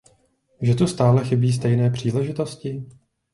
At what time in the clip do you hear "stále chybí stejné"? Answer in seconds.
0.87-1.89